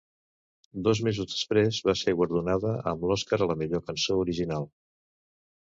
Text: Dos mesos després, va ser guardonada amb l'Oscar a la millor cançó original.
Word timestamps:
Dos 0.87 1.01
mesos 1.07 1.29
després, 1.33 1.81
va 1.91 1.95
ser 1.99 2.15
guardonada 2.21 2.73
amb 2.95 3.07
l'Oscar 3.11 3.41
a 3.41 3.51
la 3.55 3.59
millor 3.63 3.87
cançó 3.93 4.21
original. 4.25 4.69